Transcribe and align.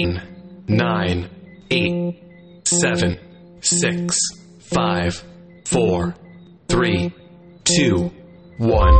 nine, 0.00 1.28
eight, 1.72 2.22
seven, 2.62 3.18
six, 3.60 4.16
five, 4.60 5.24
four, 5.64 6.14
three, 6.68 7.12
two, 7.64 8.08
one. 8.58 8.94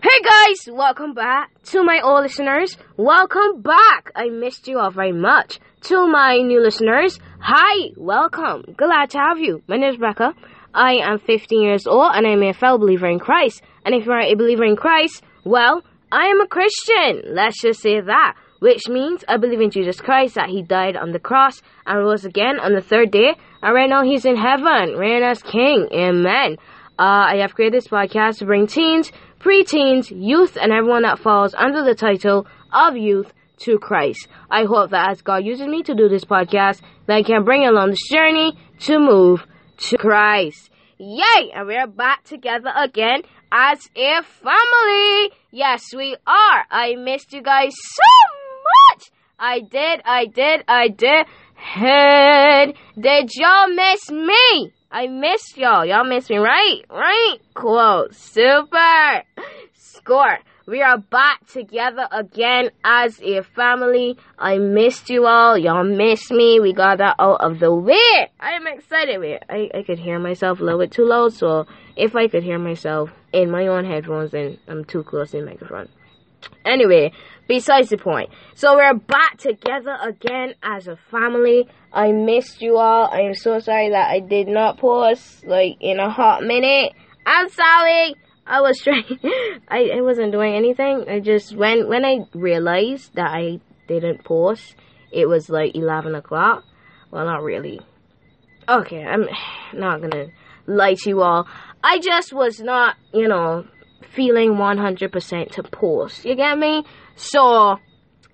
Hey 0.00 0.22
guys, 0.22 0.68
welcome 0.72 1.14
back 1.14 1.50
to 1.64 1.82
my 1.82 2.00
old 2.04 2.22
listeners. 2.22 2.76
Welcome 2.96 3.62
back. 3.62 4.12
I 4.14 4.28
missed 4.28 4.68
you 4.68 4.78
all 4.78 4.92
very 4.92 5.10
much. 5.10 5.58
To 5.88 6.06
my 6.06 6.36
new 6.36 6.62
listeners, 6.62 7.18
hi, 7.40 7.90
welcome. 7.96 8.76
Glad 8.76 9.10
to 9.10 9.18
have 9.18 9.40
you. 9.40 9.60
My 9.66 9.76
name 9.76 9.90
is 9.90 9.96
Becca. 9.96 10.34
I 10.72 10.98
am 11.02 11.18
15 11.18 11.62
years 11.62 11.88
old 11.88 12.12
and 12.14 12.28
I'm 12.28 12.44
a 12.44 12.52
fellow 12.52 12.78
believer 12.78 13.08
in 13.08 13.18
Christ. 13.18 13.60
And 13.84 13.92
if 13.92 14.06
you 14.06 14.12
are 14.12 14.20
a 14.20 14.36
believer 14.36 14.64
in 14.64 14.76
Christ, 14.76 15.24
well, 15.44 15.82
I 16.12 16.26
am 16.26 16.40
a 16.40 16.46
Christian. 16.46 17.34
Let's 17.34 17.60
just 17.60 17.80
say 17.80 18.00
that. 18.00 18.36
Which 18.62 18.88
means 18.88 19.24
I 19.26 19.38
believe 19.38 19.60
in 19.60 19.72
Jesus 19.72 20.00
Christ 20.00 20.36
that 20.36 20.48
He 20.48 20.62
died 20.62 20.94
on 20.94 21.10
the 21.10 21.18
cross 21.18 21.60
and 21.84 21.98
rose 21.98 22.24
again 22.24 22.60
on 22.60 22.74
the 22.74 22.80
third 22.80 23.10
day. 23.10 23.34
And 23.60 23.74
right 23.74 23.90
now 23.90 24.04
He's 24.04 24.24
in 24.24 24.36
heaven, 24.36 24.94
reigning 24.96 25.24
as 25.24 25.42
King. 25.42 25.88
Amen. 25.92 26.58
Uh, 26.96 27.26
I 27.32 27.36
have 27.40 27.56
created 27.56 27.76
this 27.76 27.88
podcast 27.88 28.38
to 28.38 28.44
bring 28.44 28.68
teens, 28.68 29.10
preteens, 29.40 30.12
youth, 30.14 30.56
and 30.56 30.70
everyone 30.70 31.02
that 31.02 31.18
falls 31.18 31.54
under 31.54 31.82
the 31.82 31.96
title 31.96 32.46
of 32.72 32.96
youth 32.96 33.32
to 33.64 33.80
Christ. 33.80 34.28
I 34.48 34.62
hope 34.62 34.90
that 34.90 35.10
as 35.10 35.22
God 35.22 35.44
uses 35.44 35.66
me 35.66 35.82
to 35.82 35.96
do 35.96 36.08
this 36.08 36.24
podcast, 36.24 36.82
that 37.08 37.16
I 37.16 37.24
can 37.24 37.42
bring 37.44 37.66
along 37.66 37.90
this 37.90 38.08
journey 38.08 38.56
to 38.82 39.00
move 39.00 39.44
to 39.88 39.98
Christ. 39.98 40.70
Yay! 40.98 41.50
And 41.52 41.66
we're 41.66 41.88
back 41.88 42.22
together 42.22 42.70
again 42.76 43.22
as 43.50 43.90
a 43.96 44.22
family. 44.22 45.32
Yes, 45.50 45.82
we 45.96 46.14
are. 46.28 46.64
I 46.70 46.94
missed 46.94 47.32
you 47.32 47.42
guys 47.42 47.72
so 47.74 48.41
much. 48.90 49.10
I 49.38 49.60
did, 49.60 50.02
I 50.04 50.26
did, 50.26 50.64
I 50.68 50.88
did. 50.88 51.26
Hey, 51.56 52.74
did 52.98 53.30
y'all 53.34 53.68
miss 53.68 54.10
me? 54.10 54.72
I 54.90 55.06
missed 55.06 55.56
y'all. 55.56 55.86
Y'all 55.86 56.04
missed 56.04 56.28
me, 56.28 56.36
right? 56.36 56.82
Right? 56.90 57.38
Cool. 57.54 58.08
Super. 58.10 59.22
Score. 59.72 60.38
We 60.66 60.80
are 60.80 60.98
back 60.98 61.46
together 61.48 62.06
again 62.12 62.70
as 62.84 63.20
a 63.20 63.42
family. 63.42 64.16
I 64.38 64.58
missed 64.58 65.10
you 65.10 65.26
all. 65.26 65.58
Y'all 65.58 65.82
missed 65.82 66.30
me. 66.30 66.60
We 66.60 66.72
got 66.72 66.98
that 66.98 67.16
out 67.18 67.40
of 67.40 67.58
the 67.58 67.74
way. 67.74 68.30
I 68.38 68.52
am 68.52 68.66
excited. 68.66 69.18
Wait, 69.18 69.42
I, 69.48 69.70
I 69.74 69.82
could 69.82 69.98
hear 69.98 70.18
myself 70.20 70.60
a 70.60 70.64
little 70.64 70.78
bit 70.78 70.92
too 70.92 71.04
loud, 71.04 71.32
so 71.32 71.66
if 71.96 72.14
I 72.14 72.28
could 72.28 72.44
hear 72.44 72.58
myself 72.58 73.10
in 73.32 73.50
my 73.50 73.66
own 73.66 73.84
headphones, 73.84 74.30
then 74.30 74.58
I'm 74.68 74.84
too 74.84 75.02
close 75.02 75.32
to 75.32 75.40
the 75.40 75.46
microphone. 75.46 75.88
Anyway, 76.64 77.12
besides 77.48 77.90
the 77.90 77.98
point. 77.98 78.30
So 78.54 78.76
we're 78.76 78.94
back 78.94 79.38
together 79.38 79.96
again 80.02 80.54
as 80.62 80.88
a 80.88 80.96
family. 81.10 81.68
I 81.92 82.12
missed 82.12 82.62
you 82.62 82.78
all. 82.78 83.08
I 83.12 83.20
am 83.20 83.34
so 83.34 83.58
sorry 83.58 83.90
that 83.90 84.10
I 84.10 84.20
did 84.20 84.48
not 84.48 84.78
post 84.78 85.44
like 85.46 85.76
in 85.80 85.98
a 85.98 86.10
hot 86.10 86.42
minute. 86.42 86.92
I'm 87.26 87.48
sorry. 87.48 88.14
I 88.46 88.60
was 88.60 88.78
trying. 88.84 89.18
I, 89.68 89.90
I 89.96 90.00
wasn't 90.00 90.32
doing 90.32 90.54
anything. 90.54 91.04
I 91.08 91.20
just 91.20 91.54
when 91.56 91.88
when 91.88 92.04
I 92.04 92.26
realized 92.34 93.14
that 93.14 93.30
I 93.30 93.60
didn't 93.88 94.24
post, 94.24 94.74
it 95.10 95.28
was 95.28 95.48
like 95.48 95.74
eleven 95.74 96.14
o'clock. 96.14 96.64
Well, 97.10 97.26
not 97.26 97.42
really. 97.42 97.80
Okay, 98.68 99.04
I'm 99.04 99.26
not 99.74 100.00
gonna 100.00 100.26
lie 100.66 100.94
to 100.94 101.08
you 101.08 101.22
all. 101.22 101.46
I 101.84 101.98
just 101.98 102.32
was 102.32 102.60
not, 102.60 102.96
you 103.12 103.28
know, 103.28 103.66
feeling 104.02 104.54
100% 104.54 105.50
to 105.52 105.62
post. 105.62 106.24
You 106.24 106.36
get 106.36 106.58
me? 106.58 106.84
So, 107.16 107.78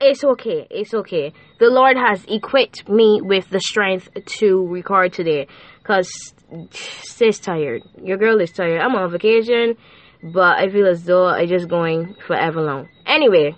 it's 0.01 0.23
okay. 0.23 0.67
It's 0.71 0.95
okay. 0.95 1.33
The 1.59 1.67
Lord 1.67 1.97
has 1.97 2.25
equipped 2.29 2.89
me 2.89 3.21
with 3.23 3.51
the 3.51 3.61
strength 3.61 4.09
to 4.39 4.67
record 4.67 5.13
today. 5.13 5.49
Cause 5.83 6.11
sis 6.71 7.39
tired. 7.39 7.83
Your 8.03 8.17
girl 8.17 8.41
is 8.41 8.53
tired. 8.53 8.81
I'm 8.81 8.95
on 8.95 9.11
vacation, 9.11 9.77
but 10.23 10.59
I 10.59 10.69
feel 10.71 10.87
as 10.87 11.05
though 11.05 11.27
I 11.27 11.47
just 11.47 11.69
going 11.69 12.15
forever 12.27 12.61
long. 12.61 12.89
Anyway, 13.07 13.57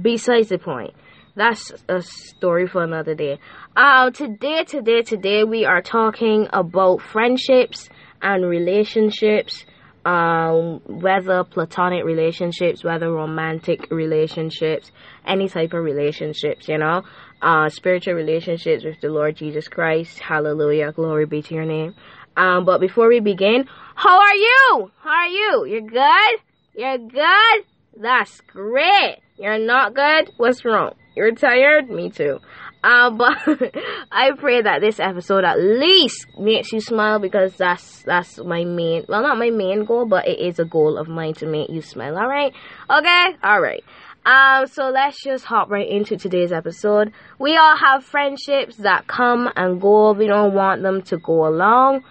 besides 0.00 0.48
the 0.48 0.58
point. 0.58 0.94
That's 1.34 1.72
a 1.88 2.02
story 2.02 2.66
for 2.66 2.82
another 2.82 3.14
day. 3.14 3.38
Um, 3.76 4.12
today, 4.12 4.64
today, 4.64 5.02
today, 5.02 5.44
we 5.44 5.64
are 5.64 5.80
talking 5.80 6.48
about 6.52 7.00
friendships 7.00 7.88
and 8.20 8.44
relationships 8.44 9.64
um, 10.08 10.80
whether 10.86 11.44
platonic 11.44 12.02
relationships, 12.02 12.82
whether 12.82 13.12
romantic 13.12 13.90
relationships, 13.90 14.90
any 15.26 15.50
type 15.50 15.74
of 15.74 15.84
relationships, 15.84 16.66
you 16.66 16.78
know, 16.78 17.02
uh, 17.42 17.68
spiritual 17.68 18.14
relationships 18.14 18.84
with 18.84 18.98
the 19.02 19.08
Lord 19.08 19.36
Jesus 19.36 19.68
Christ. 19.68 20.18
Hallelujah. 20.18 20.92
Glory 20.92 21.26
be 21.26 21.42
to 21.42 21.54
your 21.54 21.66
name. 21.66 21.94
Um, 22.38 22.64
but 22.64 22.80
before 22.80 23.08
we 23.08 23.20
begin, 23.20 23.68
how 23.94 24.18
are 24.18 24.34
you? 24.34 24.90
How 25.00 25.10
are 25.10 25.28
you? 25.28 25.66
You're 25.66 25.90
good? 25.90 26.40
You're 26.74 26.98
good? 26.98 27.64
That's 28.00 28.40
great. 28.40 29.18
You're 29.36 29.58
not 29.58 29.94
good? 29.94 30.32
What's 30.38 30.64
wrong? 30.64 30.94
You're 31.16 31.34
tired? 31.34 31.90
Me 31.90 32.08
too. 32.08 32.38
Uh, 32.82 33.10
but 33.10 33.36
I 34.12 34.30
pray 34.38 34.62
that 34.62 34.80
this 34.80 35.00
episode 35.00 35.44
at 35.44 35.58
least 35.58 36.26
makes 36.38 36.72
you 36.72 36.80
smile 36.80 37.18
because 37.18 37.54
that's 37.56 38.02
that's 38.02 38.38
my 38.38 38.64
main 38.64 39.04
well 39.08 39.22
not 39.22 39.36
my 39.36 39.50
main 39.50 39.84
goal 39.84 40.06
but 40.06 40.28
it 40.28 40.38
is 40.38 40.60
a 40.60 40.64
goal 40.64 40.96
of 40.96 41.08
mine 41.08 41.34
to 41.34 41.46
make 41.46 41.70
you 41.70 41.82
smile 41.82 42.16
alright? 42.16 42.52
Okay? 42.88 43.26
Alright. 43.44 43.82
Um 44.24 44.68
so 44.68 44.90
let's 44.90 45.22
just 45.22 45.44
hop 45.44 45.70
right 45.70 45.88
into 45.88 46.16
today's 46.16 46.52
episode. 46.52 47.12
We 47.38 47.56
all 47.56 47.76
have 47.76 48.04
friendships 48.04 48.76
that 48.76 49.08
come 49.08 49.50
and 49.56 49.80
go. 49.80 50.12
We 50.12 50.28
don't 50.28 50.54
want 50.54 50.82
them 50.82 51.02
to 51.02 51.18
go 51.18 51.48
along 51.48 52.04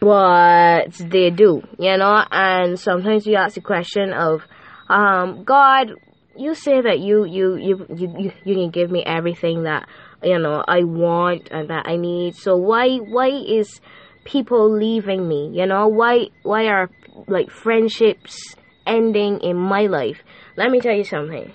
but 0.00 0.94
they 0.94 1.30
do 1.30 1.62
you 1.78 1.96
know? 1.96 2.24
And 2.32 2.78
sometimes 2.78 3.24
you 3.24 3.36
ask 3.36 3.54
the 3.54 3.60
question 3.60 4.12
of 4.12 4.42
um 4.88 5.44
god 5.44 5.92
you 6.36 6.54
say 6.54 6.80
that 6.80 7.00
you 7.00 7.24
you 7.24 7.56
you 7.56 7.86
you 7.94 8.14
you, 8.18 8.32
you 8.44 8.54
can 8.54 8.70
give 8.70 8.90
me 8.90 9.02
everything 9.04 9.64
that 9.64 9.88
you 10.22 10.38
know 10.38 10.64
I 10.66 10.84
want 10.84 11.48
and 11.50 11.70
that 11.70 11.86
I 11.86 11.96
need. 11.96 12.36
So 12.36 12.56
why 12.56 12.96
why 12.98 13.28
is 13.28 13.80
people 14.24 14.70
leaving 14.70 15.26
me? 15.28 15.50
You 15.52 15.66
know 15.66 15.88
why 15.88 16.28
why 16.42 16.66
are 16.66 16.90
like 17.26 17.50
friendships 17.50 18.54
ending 18.86 19.40
in 19.40 19.56
my 19.56 19.86
life? 19.86 20.18
Let 20.56 20.70
me 20.70 20.80
tell 20.80 20.94
you 20.94 21.04
something. 21.04 21.52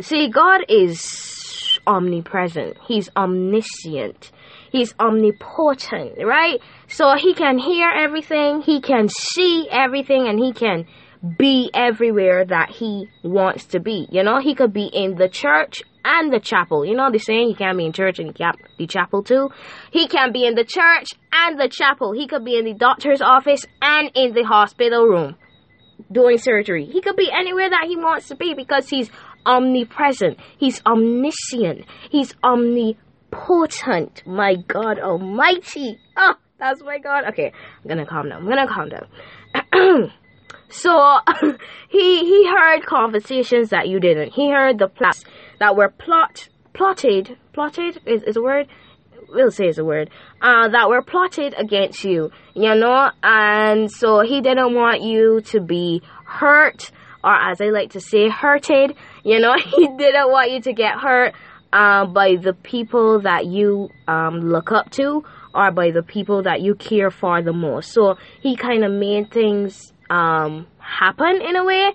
See, 0.00 0.28
God 0.28 0.62
is 0.68 1.78
omnipresent. 1.86 2.76
He's 2.86 3.08
omniscient. 3.16 4.30
He's 4.70 4.94
omnipotent, 5.00 6.18
right? 6.24 6.60
So 6.88 7.14
he 7.16 7.34
can 7.34 7.58
hear 7.58 7.90
everything, 7.90 8.62
he 8.62 8.80
can 8.80 9.08
see 9.08 9.68
everything, 9.70 10.28
and 10.28 10.38
he 10.38 10.52
can 10.52 10.86
be 11.38 11.70
everywhere 11.74 12.44
that 12.46 12.70
he 12.70 13.08
wants 13.22 13.66
to 13.66 13.80
be. 13.80 14.08
You 14.10 14.22
know, 14.22 14.38
he 14.40 14.54
could 14.54 14.72
be 14.72 14.86
in 14.86 15.16
the 15.16 15.28
church 15.28 15.82
and 16.04 16.32
the 16.32 16.40
chapel. 16.40 16.84
You 16.84 16.96
know 16.96 17.10
the 17.10 17.18
saying, 17.18 17.48
you 17.48 17.54
can't 17.54 17.76
be 17.76 17.84
in 17.84 17.92
church 17.92 18.18
and 18.18 18.34
the 18.78 18.86
chapel 18.86 19.22
too? 19.22 19.50
He 19.90 20.08
can 20.08 20.32
be 20.32 20.46
in 20.46 20.54
the 20.54 20.64
church 20.64 21.08
and 21.32 21.60
the 21.60 21.68
chapel. 21.68 22.12
He 22.12 22.26
could 22.26 22.44
be 22.44 22.56
in 22.56 22.64
the 22.64 22.74
doctor's 22.74 23.20
office 23.20 23.66
and 23.82 24.10
in 24.14 24.32
the 24.32 24.44
hospital 24.44 25.04
room 25.04 25.36
doing 26.10 26.38
surgery. 26.38 26.86
He 26.86 27.02
could 27.02 27.16
be 27.16 27.30
anywhere 27.30 27.68
that 27.68 27.84
he 27.86 27.96
wants 27.96 28.28
to 28.28 28.36
be 28.36 28.54
because 28.54 28.88
he's 28.88 29.10
omnipresent. 29.44 30.38
He's 30.58 30.80
omniscient. 30.86 31.84
He's 32.10 32.34
omnipotent. 32.42 34.22
My 34.26 34.54
God 34.54 34.98
almighty. 34.98 35.98
Oh, 36.16 36.34
that's 36.58 36.82
my 36.82 36.98
God. 36.98 37.24
Okay, 37.28 37.52
I'm 37.82 37.88
gonna 37.88 38.06
calm 38.06 38.28
down. 38.28 38.42
I'm 38.42 38.48
gonna 38.48 38.66
calm 38.66 38.88
down. 38.88 40.12
So 40.72 41.18
he 41.88 42.18
he 42.20 42.48
heard 42.48 42.86
conversations 42.86 43.70
that 43.70 43.88
you 43.88 44.00
didn't. 44.00 44.32
He 44.32 44.50
heard 44.50 44.78
the 44.78 44.88
plots 44.88 45.24
that 45.58 45.76
were 45.76 45.88
plot 45.88 46.48
plotted 46.72 47.36
plotted 47.52 48.00
is, 48.06 48.22
is 48.22 48.36
a 48.36 48.42
word? 48.42 48.68
We'll 49.28 49.50
say 49.50 49.66
it's 49.66 49.78
a 49.78 49.84
word. 49.84 50.10
Uh, 50.40 50.68
that 50.68 50.88
were 50.88 51.02
plotted 51.02 51.54
against 51.56 52.04
you 52.04 52.30
you 52.54 52.74
know? 52.74 53.10
And 53.22 53.90
so 53.90 54.20
he 54.20 54.40
didn't 54.40 54.74
want 54.74 55.02
you 55.02 55.40
to 55.46 55.60
be 55.60 56.02
hurt 56.24 56.90
or 57.22 57.34
as 57.34 57.60
i 57.60 57.66
like 57.66 57.90
to 57.90 58.00
say 58.00 58.28
hurted 58.28 58.96
you 59.24 59.40
know? 59.40 59.54
He 59.64 59.86
didn't 59.86 60.30
want 60.30 60.50
you 60.50 60.60
to 60.62 60.72
get 60.72 60.98
hurt 60.98 61.34
uh, 61.72 62.06
by 62.06 62.36
the 62.36 62.52
people 62.52 63.20
that 63.20 63.46
you 63.46 63.90
um, 64.08 64.40
look 64.40 64.72
up 64.72 64.90
to 64.92 65.24
or 65.54 65.70
by 65.70 65.90
the 65.90 66.02
people 66.02 66.42
that 66.44 66.60
you 66.60 66.74
care 66.74 67.10
for 67.10 67.42
the 67.42 67.52
most. 67.52 67.92
So 67.92 68.16
he 68.40 68.56
kind 68.56 68.84
of 68.84 68.92
made 68.92 69.30
things 69.30 69.92
um, 70.10 70.66
happen 70.78 71.40
in 71.40 71.56
a 71.56 71.64
way. 71.64 71.92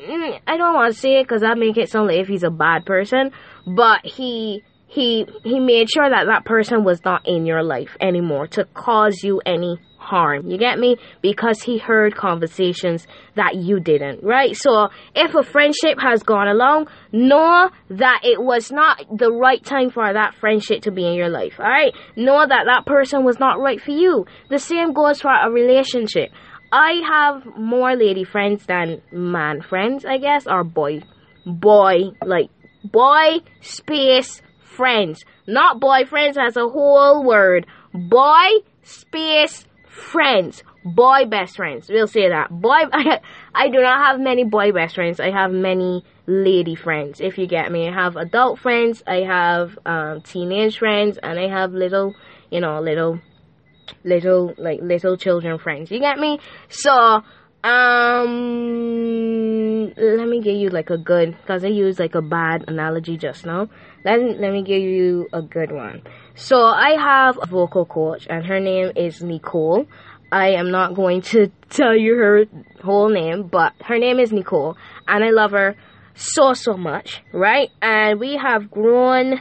Mm, 0.00 0.40
I 0.46 0.56
don't 0.56 0.74
want 0.74 0.94
to 0.94 0.98
say 0.98 1.20
it 1.20 1.24
because 1.24 1.42
that 1.42 1.58
make 1.58 1.76
it 1.76 1.90
sound 1.90 2.08
like 2.08 2.18
if 2.18 2.28
he's 2.28 2.44
a 2.44 2.50
bad 2.50 2.86
person, 2.86 3.30
but 3.66 4.00
he 4.04 4.62
he 4.86 5.26
he 5.44 5.58
made 5.58 5.88
sure 5.90 6.08
that 6.08 6.26
that 6.26 6.44
person 6.44 6.84
was 6.84 7.04
not 7.04 7.26
in 7.26 7.46
your 7.46 7.62
life 7.62 7.96
anymore 8.00 8.46
to 8.48 8.64
cause 8.74 9.22
you 9.22 9.40
any 9.44 9.78
harm. 10.02 10.50
You 10.50 10.58
get 10.58 10.78
me? 10.78 10.96
Because 11.22 11.62
he 11.62 11.78
heard 11.78 12.16
conversations 12.16 13.06
that 13.36 13.54
you 13.56 13.80
didn't, 13.80 14.22
right? 14.22 14.54
So 14.56 14.88
if 15.14 15.34
a 15.34 15.42
friendship 15.42 15.98
has 16.00 16.22
gone 16.22 16.48
along, 16.48 16.88
know 17.12 17.70
that 17.90 18.20
it 18.24 18.42
was 18.42 18.70
not 18.70 18.98
the 19.16 19.32
right 19.32 19.64
time 19.64 19.90
for 19.90 20.12
that 20.12 20.34
friendship 20.34 20.82
to 20.82 20.90
be 20.90 21.06
in 21.06 21.14
your 21.14 21.30
life, 21.30 21.54
alright? 21.58 21.94
Know 22.16 22.44
that 22.46 22.64
that 22.66 22.84
person 22.84 23.24
was 23.24 23.38
not 23.38 23.60
right 23.60 23.80
for 23.80 23.92
you. 23.92 24.26
The 24.50 24.58
same 24.58 24.92
goes 24.92 25.20
for 25.20 25.32
a 25.32 25.50
relationship. 25.50 26.30
I 26.72 27.02
have 27.06 27.44
more 27.58 27.94
lady 27.94 28.24
friends 28.24 28.64
than 28.64 29.02
man 29.12 29.60
friends, 29.60 30.06
I 30.06 30.16
guess, 30.16 30.46
or 30.46 30.64
boy, 30.64 31.02
boy, 31.44 32.12
like 32.24 32.48
boy 32.82 33.40
space 33.60 34.40
friends, 34.62 35.22
not 35.46 35.80
boyfriends 35.80 36.38
as 36.38 36.56
a 36.56 36.66
whole 36.66 37.24
word. 37.24 37.66
Boy 37.92 38.48
space 38.82 39.66
friends, 39.86 40.62
boy 40.82 41.26
best 41.26 41.56
friends. 41.56 41.90
We'll 41.90 42.06
say 42.06 42.30
that. 42.30 42.48
Boy, 42.50 42.80
I, 42.90 43.20
I 43.54 43.68
do 43.68 43.82
not 43.82 44.06
have 44.06 44.18
many 44.18 44.44
boy 44.44 44.72
best 44.72 44.94
friends. 44.94 45.20
I 45.20 45.30
have 45.30 45.52
many 45.52 46.04
lady 46.26 46.74
friends. 46.74 47.20
If 47.20 47.36
you 47.36 47.46
get 47.46 47.70
me, 47.70 47.88
I 47.88 47.92
have 47.92 48.16
adult 48.16 48.58
friends. 48.58 49.02
I 49.06 49.16
have 49.16 49.78
um, 49.84 50.22
teenage 50.22 50.78
friends, 50.78 51.18
and 51.22 51.38
I 51.38 51.48
have 51.48 51.72
little, 51.72 52.14
you 52.50 52.60
know, 52.60 52.80
little, 52.80 53.20
little 54.04 54.54
like 54.58 54.80
little 54.82 55.16
children 55.16 55.58
friends. 55.58 55.90
You 55.90 56.00
get 56.00 56.18
me? 56.18 56.38
So. 56.68 57.22
Um, 57.64 58.82
let 59.96 60.28
me 60.28 60.40
give 60.42 60.56
you 60.56 60.70
like 60.70 60.90
a 60.90 60.98
good, 60.98 61.36
cause 61.46 61.64
I 61.64 61.68
used 61.68 62.00
like 62.00 62.16
a 62.16 62.20
bad 62.20 62.64
analogy 62.66 63.16
just 63.16 63.46
now. 63.46 63.68
Let 64.04 64.18
let 64.40 64.52
me 64.52 64.64
give 64.64 64.82
you 64.82 65.28
a 65.32 65.42
good 65.42 65.70
one. 65.70 66.02
So 66.34 66.56
I 66.56 66.96
have 66.98 67.38
a 67.40 67.46
vocal 67.46 67.86
coach, 67.86 68.26
and 68.28 68.44
her 68.46 68.58
name 68.58 68.90
is 68.96 69.22
Nicole. 69.22 69.86
I 70.32 70.50
am 70.52 70.70
not 70.70 70.94
going 70.94 71.22
to 71.22 71.52
tell 71.70 71.96
you 71.96 72.16
her 72.16 72.44
whole 72.82 73.10
name, 73.10 73.48
but 73.48 73.74
her 73.84 73.98
name 73.98 74.18
is 74.18 74.32
Nicole, 74.32 74.76
and 75.06 75.22
I 75.22 75.30
love 75.30 75.52
her 75.52 75.76
so 76.14 76.54
so 76.54 76.76
much, 76.76 77.22
right? 77.32 77.70
And 77.80 78.18
we 78.18 78.36
have 78.42 78.70
grown 78.70 79.40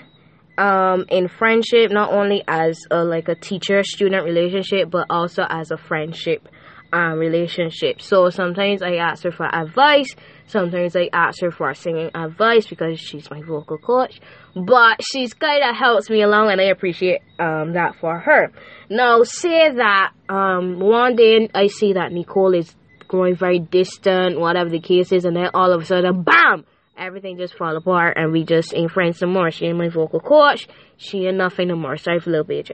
um, 0.61 1.05
in 1.09 1.27
friendship, 1.27 1.91
not 1.91 2.13
only 2.13 2.43
as 2.47 2.85
a, 2.91 3.03
like 3.03 3.27
a 3.27 3.35
teacher 3.35 3.83
student 3.83 4.23
relationship, 4.23 4.91
but 4.91 5.07
also 5.09 5.43
as 5.49 5.71
a 5.71 5.77
friendship 5.77 6.47
um, 6.93 7.17
relationship. 7.17 7.99
So 7.99 8.29
sometimes 8.29 8.83
I 8.83 8.95
ask 8.95 9.23
her 9.23 9.31
for 9.31 9.47
advice. 9.53 10.15
Sometimes 10.45 10.95
I 10.95 11.09
ask 11.11 11.41
her 11.41 11.49
for 11.49 11.73
singing 11.73 12.11
advice 12.13 12.67
because 12.67 12.99
she's 12.99 13.31
my 13.31 13.41
vocal 13.41 13.79
coach. 13.79 14.19
But 14.53 15.01
she's 15.11 15.33
kind 15.33 15.63
of 15.63 15.75
helps 15.75 16.09
me 16.09 16.21
along, 16.21 16.51
and 16.51 16.61
I 16.61 16.65
appreciate 16.65 17.21
um, 17.39 17.73
that 17.73 17.95
for 17.99 18.19
her. 18.19 18.51
Now, 18.89 19.23
say 19.23 19.73
that 19.73 20.11
um, 20.29 20.79
one 20.79 21.15
day 21.15 21.49
I 21.55 21.67
see 21.67 21.93
that 21.93 22.11
Nicole 22.11 22.53
is 22.53 22.75
growing 23.07 23.35
very 23.35 23.59
distant, 23.59 24.39
whatever 24.39 24.69
the 24.69 24.79
case 24.79 25.11
is, 25.11 25.25
and 25.25 25.35
then 25.35 25.49
all 25.55 25.73
of 25.73 25.81
a 25.81 25.85
sudden, 25.85 26.21
bam! 26.21 26.65
Everything 27.01 27.35
just 27.35 27.55
fall 27.55 27.75
apart, 27.75 28.15
and 28.15 28.31
we 28.31 28.43
just 28.43 28.75
ain't 28.75 28.91
friends 28.91 29.19
no 29.23 29.27
more. 29.27 29.49
She 29.49 29.65
ain't 29.65 29.79
my 29.79 29.89
vocal 29.89 30.19
coach. 30.19 30.67
She 30.97 31.25
ain't 31.25 31.37
nothing 31.37 31.69
no 31.69 31.75
more. 31.75 31.97
Sorry 31.97 32.19
for 32.19 32.29
little 32.29 32.45
bitch. 32.45 32.69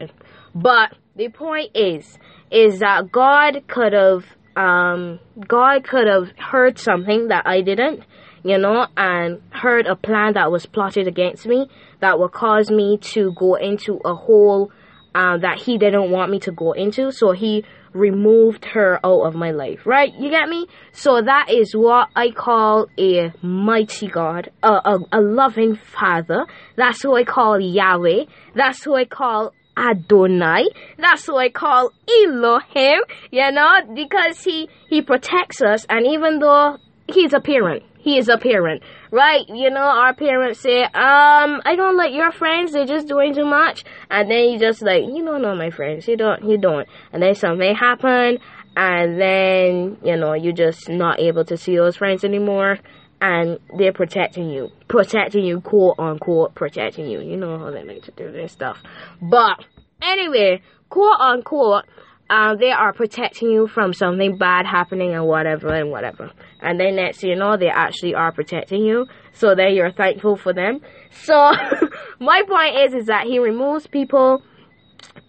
But 0.53 0.93
the 1.15 1.29
point 1.29 1.71
is, 1.73 2.19
is 2.51 2.79
that 2.79 3.09
God 3.09 3.63
could 3.67 3.93
have 3.93 4.25
um, 4.57 5.21
God 5.47 5.85
could 5.85 6.07
have 6.07 6.33
heard 6.37 6.77
something 6.77 7.29
that 7.29 7.47
I 7.47 7.61
didn't, 7.61 8.03
you 8.43 8.57
know, 8.57 8.87
and 8.97 9.41
heard 9.49 9.87
a 9.87 9.95
plan 9.95 10.33
that 10.33 10.51
was 10.51 10.65
plotted 10.65 11.07
against 11.07 11.45
me 11.45 11.69
that 12.01 12.19
would 12.19 12.33
cause 12.33 12.69
me 12.69 12.97
to 13.13 13.33
go 13.33 13.55
into 13.55 14.01
a 14.03 14.13
hole 14.13 14.73
uh, 15.15 15.37
that 15.37 15.59
He 15.59 15.77
didn't 15.77 16.11
want 16.11 16.31
me 16.31 16.39
to 16.41 16.51
go 16.51 16.73
into. 16.73 17.13
So 17.13 17.31
He 17.31 17.63
removed 17.93 18.65
her 18.65 18.99
out 19.05 19.21
of 19.21 19.35
my 19.35 19.51
life, 19.51 19.85
right? 19.85 20.13
You 20.13 20.29
get 20.29 20.49
me? 20.49 20.67
So 20.91 21.21
that 21.21 21.47
is 21.49 21.73
what 21.75 22.09
I 22.15 22.31
call 22.31 22.87
a 22.97 23.31
mighty 23.41 24.07
God, 24.07 24.51
a, 24.63 24.67
a, 24.67 24.99
a 25.11 25.21
loving 25.21 25.75
Father. 25.75 26.45
That's 26.75 27.01
who 27.01 27.15
I 27.15 27.23
call 27.23 27.59
Yahweh. 27.59 28.25
That's 28.55 28.83
who 28.83 28.95
I 28.95 29.05
call 29.05 29.53
Adonai. 29.77 30.69
That's 30.97 31.25
who 31.25 31.37
I 31.37 31.49
call 31.49 31.91
Elohim, 32.23 32.99
you 33.31 33.51
know, 33.51 33.73
because 33.93 34.43
he, 34.43 34.69
he 34.89 35.01
protects 35.01 35.61
us 35.61 35.85
and 35.89 36.07
even 36.07 36.39
though 36.39 36.77
he's 37.07 37.33
a 37.33 37.39
parent, 37.39 37.83
he 38.07 38.17
is 38.17 38.29
a 38.29 38.37
parent, 38.37 38.83
right? 39.11 39.43
You 39.49 39.69
know, 39.69 39.81
our 39.81 40.13
parents 40.13 40.61
say, 40.61 40.81
um, 40.83 41.61
I 41.65 41.75
don't 41.75 41.97
like 41.97 42.13
your 42.13 42.31
friends, 42.31 42.71
they're 42.71 42.85
just 42.85 43.05
doing 43.05 43.35
too 43.35 43.43
much. 43.43 43.83
And 44.09 44.31
then 44.31 44.45
you 44.49 44.59
just 44.59 44.81
like, 44.81 45.03
you 45.03 45.25
don't 45.25 45.41
know 45.41 45.53
my 45.55 45.71
friends, 45.71 46.07
you 46.07 46.15
don't, 46.15 46.41
you 46.45 46.57
don't. 46.57 46.87
And 47.11 47.21
then 47.21 47.35
something 47.35 47.75
happen 47.75 48.39
and 48.77 49.19
then, 49.19 49.97
you 50.05 50.15
know, 50.15 50.33
you're 50.33 50.53
just 50.53 50.87
not 50.87 51.19
able 51.19 51.43
to 51.45 51.57
see 51.57 51.75
those 51.75 51.97
friends 51.97 52.23
anymore 52.23 52.79
and 53.19 53.59
they're 53.77 53.91
protecting 53.91 54.49
you, 54.51 54.71
protecting 54.87 55.43
you, 55.43 55.59
quote 55.59 55.99
unquote, 55.99 56.55
protecting 56.55 57.09
you. 57.09 57.19
You 57.19 57.35
know 57.35 57.59
how 57.59 57.71
they 57.71 57.83
like 57.83 58.03
to 58.03 58.11
do 58.11 58.31
this 58.31 58.53
stuff. 58.53 58.81
But 59.21 59.65
anyway, 60.01 60.61
quote 60.89 61.19
unquote, 61.19 61.83
um, 62.29 62.57
they 62.59 62.71
are 62.71 62.93
protecting 62.93 63.49
you 63.49 63.67
from 63.67 63.93
something 63.93 64.37
bad 64.37 64.65
happening 64.65 65.13
and 65.13 65.25
whatever 65.25 65.73
and 65.73 65.89
whatever. 65.89 66.31
And 66.61 66.79
then 66.79 66.95
next 66.95 67.23
you 67.23 67.35
know, 67.35 67.57
they 67.57 67.69
actually 67.69 68.15
are 68.15 68.31
protecting 68.31 68.83
you. 68.83 69.05
So 69.33 69.55
then 69.55 69.73
you're 69.73 69.91
thankful 69.91 70.35
for 70.35 70.53
them. 70.53 70.81
So 71.11 71.33
my 72.19 72.41
point 72.47 72.75
is, 72.85 72.93
is 72.93 73.05
that 73.07 73.27
he 73.27 73.39
removes 73.39 73.87
people 73.87 74.43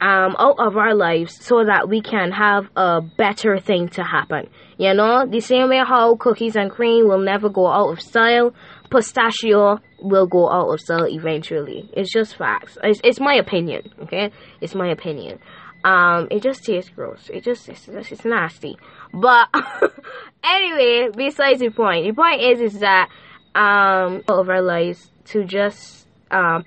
um, 0.00 0.36
out 0.38 0.56
of 0.58 0.76
our 0.76 0.94
lives 0.94 1.44
so 1.44 1.64
that 1.64 1.88
we 1.88 2.00
can 2.00 2.30
have 2.32 2.68
a 2.76 3.00
better 3.00 3.58
thing 3.58 3.88
to 3.90 4.02
happen. 4.02 4.48
You 4.76 4.94
know, 4.94 5.26
the 5.26 5.40
same 5.40 5.68
way 5.68 5.78
how 5.78 6.16
cookies 6.16 6.56
and 6.56 6.70
cream 6.70 7.08
will 7.08 7.20
never 7.20 7.48
go 7.48 7.66
out 7.66 7.90
of 7.90 8.00
style, 8.00 8.54
pistachio 8.90 9.78
will 10.00 10.26
go 10.26 10.50
out 10.50 10.72
of 10.72 10.80
style 10.80 11.06
eventually. 11.08 11.90
It's 11.92 12.12
just 12.12 12.36
facts. 12.36 12.78
It's, 12.82 13.00
it's 13.02 13.20
my 13.20 13.34
opinion, 13.34 13.92
okay? 14.02 14.30
It's 14.60 14.74
my 14.74 14.88
opinion. 14.88 15.40
Um, 15.88 16.28
it 16.30 16.42
just 16.42 16.64
tastes 16.64 16.90
gross. 16.94 17.30
It 17.32 17.44
just, 17.44 17.68
it's, 17.68 17.88
it's 17.88 18.24
nasty. 18.24 18.76
But, 19.12 19.48
anyway, 20.44 21.08
besides 21.16 21.60
the 21.60 21.70
point, 21.70 22.06
the 22.06 22.12
point 22.12 22.42
is, 22.42 22.60
is 22.60 22.80
that, 22.80 23.08
um, 23.54 24.22
of 24.28 24.50
our 24.50 24.60
lives 24.60 25.10
to 25.26 25.44
just, 25.44 26.06
um, 26.30 26.64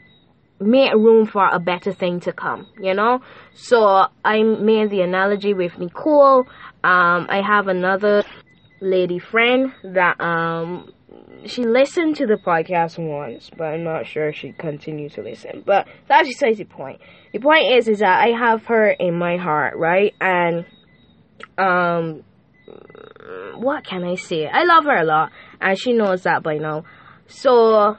make 0.59 0.93
room 0.93 1.27
for 1.27 1.47
a 1.47 1.59
better 1.59 1.91
thing 1.91 2.19
to 2.21 2.31
come, 2.31 2.67
you 2.79 2.93
know? 2.95 3.21
So 3.53 4.07
I 4.25 4.41
made 4.43 4.89
the 4.89 5.01
analogy 5.01 5.53
with 5.53 5.77
Nicole. 5.77 6.47
Um, 6.83 7.27
I 7.29 7.41
have 7.45 7.67
another 7.67 8.23
lady 8.79 9.19
friend 9.19 9.71
that 9.83 10.19
um 10.19 10.91
she 11.45 11.63
listened 11.63 12.15
to 12.17 12.27
the 12.27 12.35
podcast 12.35 12.97
once, 12.97 13.49
but 13.55 13.65
I'm 13.65 13.83
not 13.83 14.05
sure 14.05 14.31
she 14.33 14.51
continued 14.51 15.13
to 15.13 15.21
listen. 15.21 15.63
But 15.65 15.87
that's 16.07 16.27
besides 16.27 16.57
the 16.57 16.65
point. 16.65 17.01
The 17.33 17.39
point 17.39 17.73
is 17.73 17.87
is 17.87 17.99
that 17.99 18.21
I 18.23 18.29
have 18.37 18.65
her 18.65 18.89
in 18.89 19.17
my 19.17 19.37
heart, 19.37 19.77
right? 19.77 20.13
And 20.19 20.65
um 21.57 22.23
what 23.55 23.83
can 23.83 24.03
I 24.03 24.15
say? 24.15 24.47
I 24.47 24.63
love 24.63 24.85
her 24.85 24.97
a 24.97 25.03
lot 25.03 25.31
and 25.59 25.79
she 25.79 25.93
knows 25.93 26.23
that 26.23 26.43
by 26.43 26.57
now. 26.57 26.83
So 27.27 27.97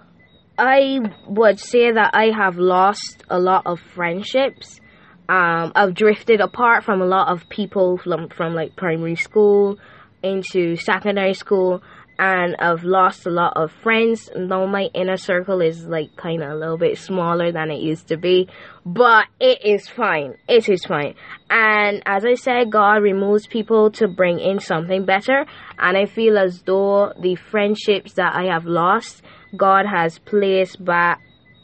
I 0.58 1.00
would 1.26 1.58
say 1.58 1.92
that 1.92 2.10
I 2.14 2.30
have 2.30 2.56
lost 2.56 3.24
a 3.28 3.38
lot 3.38 3.66
of 3.66 3.80
friendships. 3.80 4.80
Um, 5.28 5.72
I've 5.74 5.94
drifted 5.94 6.40
apart 6.40 6.84
from 6.84 7.00
a 7.00 7.06
lot 7.06 7.28
of 7.28 7.48
people 7.48 7.96
from, 7.96 8.28
from 8.28 8.54
like 8.54 8.76
primary 8.76 9.16
school 9.16 9.78
into 10.22 10.76
secondary 10.76 11.34
school, 11.34 11.82
and 12.22 12.54
I've 12.60 12.84
lost 12.84 13.26
a 13.26 13.30
lot 13.30 13.54
of 13.56 13.72
friends. 13.82 14.30
Now 14.36 14.64
my 14.64 14.84
inner 14.94 15.16
circle 15.16 15.60
is 15.60 15.86
like 15.86 16.14
kind 16.14 16.40
of 16.40 16.52
a 16.52 16.54
little 16.54 16.78
bit 16.78 16.96
smaller 16.96 17.50
than 17.50 17.72
it 17.72 17.80
used 17.80 18.06
to 18.08 18.16
be, 18.16 18.48
but 18.86 19.24
it 19.40 19.66
is 19.66 19.88
fine. 19.88 20.36
It 20.48 20.68
is 20.68 20.84
fine. 20.84 21.16
And 21.50 22.00
as 22.06 22.24
I 22.24 22.34
said, 22.34 22.70
God 22.70 23.02
removes 23.02 23.48
people 23.48 23.90
to 23.92 24.06
bring 24.06 24.38
in 24.38 24.60
something 24.60 25.04
better, 25.04 25.46
and 25.80 25.96
I 25.96 26.06
feel 26.06 26.38
as 26.38 26.62
though 26.62 27.12
the 27.20 27.34
friendships 27.34 28.12
that 28.12 28.36
I 28.36 28.44
have 28.52 28.66
lost 28.66 29.22
God 29.56 29.84
has 29.86 30.20
placed 30.20 30.82
back 30.82 31.20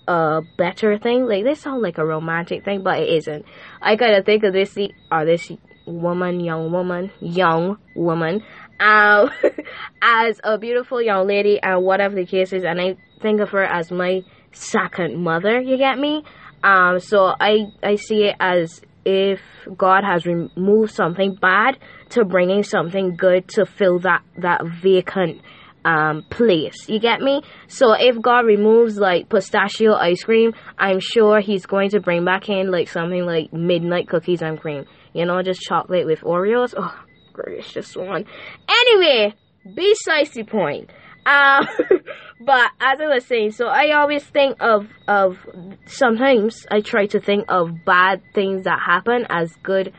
a 0.09 0.41
better 0.57 0.99
thing. 0.99 1.27
Like 1.27 1.45
this 1.45 1.61
sounds 1.61 1.85
like 1.85 1.99
a 1.99 2.05
romantic 2.05 2.65
thing, 2.65 2.83
but 2.83 2.99
it 2.99 3.09
isn't. 3.11 3.45
I 3.81 3.95
gotta 3.95 4.25
think 4.25 4.43
of 4.43 4.53
this 4.55 4.77
or 5.12 5.25
this 5.25 5.53
woman, 5.87 6.41
young 6.41 6.73
woman, 6.73 7.12
young 7.21 7.79
woman, 7.95 8.43
um, 8.80 9.30
as 10.02 10.40
a 10.44 10.58
beautiful 10.58 11.02
young 11.02 11.26
lady 11.26 11.61
and 11.62 11.82
whatever 11.82 12.14
the 12.14 12.26
case 12.26 12.52
is, 12.52 12.64
and 12.64 12.80
I 12.80 12.97
think 13.20 13.40
of 13.40 13.50
her 13.50 13.64
as 13.64 13.90
my 13.90 14.23
second 14.52 15.23
mother. 15.23 15.61
You 15.61 15.76
get 15.76 15.99
me? 15.99 16.25
Um, 16.62 16.99
so 17.00 17.32
I 17.40 17.66
I 17.82 17.97
see 17.97 18.25
it 18.25 18.37
as 18.40 18.80
if 19.04 19.40
God 19.76 20.04
has 20.04 20.26
removed 20.26 20.92
something 20.92 21.35
bad 21.40 21.78
to 22.11 22.25
bringing 22.25 22.62
something 22.62 23.16
good 23.16 23.49
to 23.50 23.66
fill 23.66 24.00
that 24.00 24.23
that 24.38 24.62
vacant 24.82 25.40
um, 25.85 26.25
place. 26.28 26.88
You 26.88 26.99
get 26.99 27.20
me? 27.20 27.42
So 27.68 27.92
if 27.92 28.20
God 28.20 28.40
removes 28.40 28.99
like 28.99 29.28
pistachio 29.28 29.94
ice 29.94 30.23
cream, 30.23 30.52
I'm 30.78 31.00
sure 31.00 31.40
He's 31.40 31.66
going 31.66 31.90
to 31.90 32.00
bring 32.00 32.25
back 32.25 32.49
in 32.49 32.70
like 32.70 32.88
something 32.88 33.25
like 33.25 33.52
midnight 33.52 34.08
cookies 34.08 34.42
and 34.42 34.61
cream. 34.61 34.85
You 35.12 35.25
know, 35.25 35.42
just 35.42 35.61
chocolate 35.61 36.06
with 36.06 36.20
Oreos. 36.20 36.75
Oh, 36.76 36.94
gracious 37.42 37.97
one. 37.97 38.26
Anyway, 38.68 39.35
besides 39.75 40.30
the 40.30 40.45
point. 40.45 40.90
Um, 41.26 41.66
but 42.40 42.71
as 42.80 43.00
I 43.00 43.07
was 43.07 43.26
saying, 43.26 43.52
so 43.52 43.66
I 43.66 43.92
always 43.92 44.25
think 44.25 44.57
of 44.61 44.88
of 45.07 45.38
sometimes 45.87 46.66
I 46.71 46.80
try 46.80 47.07
to 47.07 47.21
think 47.21 47.45
of 47.49 47.85
bad 47.85 48.23
things 48.35 48.64
that 48.64 48.78
happen 48.80 49.26
as 49.28 49.54
good 49.62 49.92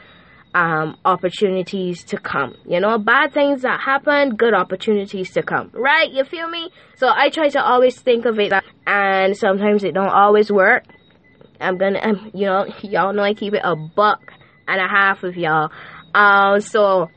um, 0.54 0.98
opportunities 1.06 2.04
to 2.06 2.18
come. 2.18 2.56
You 2.66 2.80
know, 2.80 2.98
bad 2.98 3.34
things 3.34 3.62
that 3.62 3.80
happen, 3.80 4.36
good 4.36 4.54
opportunities 4.54 5.32
to 5.34 5.44
come. 5.44 5.70
Right? 5.74 6.10
You 6.12 6.24
feel 6.24 6.50
me? 6.50 6.72
So 6.96 7.08
I 7.08 7.30
try 7.30 7.50
to 7.50 7.64
always 7.64 8.00
think 8.00 8.26
of 8.26 8.40
it, 8.40 8.52
and 8.88 9.38
sometimes 9.38 9.84
it 9.84 9.94
don't 9.94 10.10
always 10.10 10.52
work. 10.52 10.84
I'm 11.62 11.78
gonna, 11.78 12.00
um, 12.02 12.32
you 12.34 12.46
know, 12.46 12.66
y'all 12.82 13.14
know 13.14 13.24
I 13.24 13.34
keep 13.34 13.54
it 13.54 13.62
a 13.64 13.76
buck 13.76 14.34
and 14.68 14.82
a 14.82 14.88
half 14.88 15.22
with 15.22 15.36
y'all. 15.36 15.72
Um, 16.14 16.62
so 16.62 17.10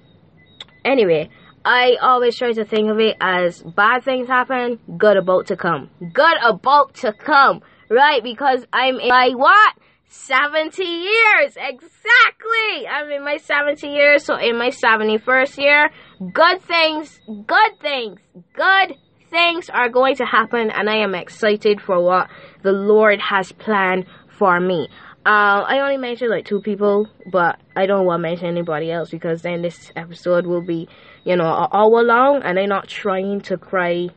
anyway, 0.84 1.30
I 1.64 1.96
always 2.00 2.36
try 2.36 2.52
to 2.52 2.64
think 2.64 2.90
of 2.90 2.98
it 2.98 3.16
as 3.20 3.62
bad 3.62 4.04
things 4.04 4.28
happen, 4.28 4.78
good 4.98 5.16
about 5.16 5.46
to 5.46 5.56
come. 5.56 5.90
Good 6.12 6.36
about 6.44 6.94
to 6.96 7.12
come, 7.12 7.62
right? 7.88 8.22
Because 8.22 8.66
I'm 8.72 8.98
in 8.98 9.08
my 9.08 9.30
what? 9.30 9.74
70 10.08 10.84
years, 10.84 11.56
exactly. 11.56 12.86
I'm 12.90 13.10
in 13.10 13.24
my 13.24 13.38
70 13.38 13.88
years, 13.88 14.24
so 14.24 14.36
in 14.36 14.58
my 14.58 14.68
71st 14.68 15.58
year, 15.58 15.90
good 16.32 16.60
things, 16.60 17.18
good 17.46 17.80
things, 17.80 18.20
good 18.52 18.96
things 19.30 19.70
are 19.70 19.88
going 19.88 20.16
to 20.16 20.26
happen, 20.26 20.70
and 20.70 20.90
I 20.90 20.96
am 20.96 21.14
excited 21.14 21.80
for 21.80 22.02
what 22.04 22.28
the 22.62 22.72
Lord 22.72 23.20
has 23.20 23.52
planned 23.52 24.04
for 24.38 24.60
me. 24.60 24.88
Uh, 25.24 25.62
I 25.68 25.78
only 25.80 25.98
mentioned 25.98 26.30
like 26.30 26.46
two 26.46 26.60
people, 26.60 27.08
but 27.30 27.60
I 27.76 27.86
don't 27.86 28.06
want 28.06 28.18
to 28.18 28.22
mention 28.22 28.46
anybody 28.48 28.90
else 28.90 29.10
because 29.10 29.42
then 29.42 29.62
this 29.62 29.92
episode 29.94 30.46
will 30.46 30.62
be, 30.62 30.88
you 31.22 31.36
know, 31.36 31.44
an 31.44 31.68
hour 31.72 32.02
long, 32.02 32.42
and 32.42 32.58
I'm 32.58 32.68
not 32.68 32.88
trying 32.88 33.40
to 33.42 33.56
cry 33.56 34.08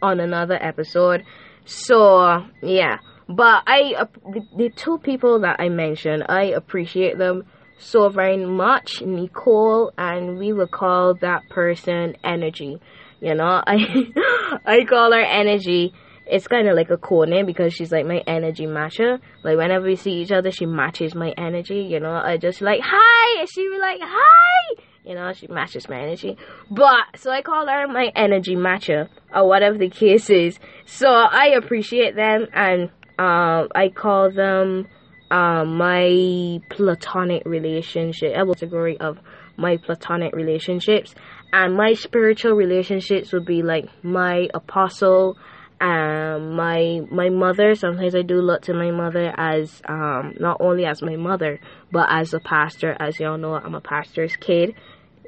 on 0.00 0.20
another 0.20 0.58
episode. 0.60 1.24
So 1.66 2.46
yeah, 2.62 2.98
but 3.28 3.62
I 3.66 3.94
uh, 3.98 4.06
the, 4.32 4.46
the 4.56 4.70
two 4.70 4.96
people 4.98 5.40
that 5.40 5.60
I 5.60 5.68
mentioned, 5.68 6.24
I 6.30 6.44
appreciate 6.44 7.18
them 7.18 7.44
so 7.78 8.08
very 8.08 8.38
much, 8.38 9.02
Nicole, 9.02 9.92
and 9.98 10.38
we 10.38 10.54
will 10.54 10.66
call 10.66 11.14
that 11.20 11.42
person 11.50 12.16
Energy. 12.24 12.80
You 13.20 13.34
know, 13.34 13.62
I 13.66 14.60
I 14.64 14.84
call 14.84 15.12
her 15.12 15.20
Energy 15.20 15.92
it's 16.30 16.46
kind 16.46 16.68
of 16.68 16.76
like 16.76 16.90
a 16.90 16.96
code 16.96 17.28
name 17.28 17.46
because 17.46 17.72
she's 17.74 17.90
like 17.90 18.06
my 18.06 18.22
energy 18.26 18.66
matcher. 18.66 19.18
Like 19.42 19.56
whenever 19.56 19.86
we 19.86 19.96
see 19.96 20.12
each 20.12 20.32
other, 20.32 20.50
she 20.50 20.66
matches 20.66 21.14
my 21.14 21.30
energy. 21.36 21.80
You 21.80 22.00
know, 22.00 22.12
I 22.12 22.36
just 22.36 22.60
like 22.60 22.80
hi, 22.84 23.40
and 23.40 23.48
she 23.48 23.62
be 23.62 23.78
like 23.78 24.00
hi. 24.02 24.82
You 25.04 25.14
know, 25.14 25.32
she 25.32 25.46
matches 25.46 25.88
my 25.88 26.00
energy. 26.00 26.36
But 26.70 27.16
so 27.16 27.30
I 27.30 27.40
call 27.40 27.66
her 27.66 27.88
my 27.88 28.12
energy 28.14 28.56
matcher 28.56 29.08
or 29.34 29.48
whatever 29.48 29.78
the 29.78 29.88
case 29.88 30.28
is. 30.28 30.58
So 30.84 31.08
I 31.08 31.54
appreciate 31.56 32.14
them 32.14 32.46
and 32.52 32.90
um, 33.18 33.68
I 33.74 33.88
call 33.94 34.30
them 34.30 34.86
um, 35.30 35.76
my 35.76 36.60
platonic 36.70 37.44
relationship. 37.46 38.36
I 38.36 38.42
was 38.42 38.56
category 38.56 38.98
of 39.00 39.18
my 39.56 39.76
platonic 39.76 40.34
relationships, 40.34 41.14
and 41.52 41.76
my 41.76 41.94
spiritual 41.94 42.52
relationships 42.52 43.32
would 43.32 43.44
be 43.44 43.62
like 43.62 43.88
my 44.04 44.48
apostle 44.54 45.36
um, 45.80 46.54
my 46.56 47.02
my 47.10 47.28
mother. 47.28 47.74
Sometimes 47.74 48.14
I 48.14 48.22
do 48.22 48.40
look 48.40 48.62
to 48.62 48.74
my 48.74 48.90
mother 48.90 49.32
as 49.36 49.80
um, 49.88 50.34
not 50.40 50.58
only 50.60 50.84
as 50.84 51.02
my 51.02 51.16
mother, 51.16 51.60
but 51.92 52.08
as 52.10 52.34
a 52.34 52.40
pastor. 52.40 52.96
As 52.98 53.18
y'all 53.20 53.38
know, 53.38 53.54
I'm 53.54 53.74
a 53.74 53.80
pastor's 53.80 54.36
kid. 54.36 54.74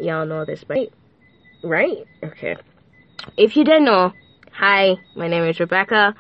Y'all 0.01 0.27
know 0.27 0.45
this, 0.45 0.65
right? 0.69 0.93
Right? 1.63 2.07
Okay. 2.23 2.57
If 3.37 3.57
you 3.57 3.65
didn't 3.65 3.85
know, 3.85 4.13
hi, 4.51 4.97
my 5.15 5.29
name 5.29 5.45
is 5.45 5.61
Rebecca, 5.61 6.15